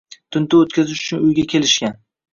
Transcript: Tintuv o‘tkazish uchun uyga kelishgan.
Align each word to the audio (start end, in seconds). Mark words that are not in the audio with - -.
Tintuv 0.35 0.63
o‘tkazish 0.67 1.03
uchun 1.05 1.23
uyga 1.29 1.45
kelishgan. 1.55 1.99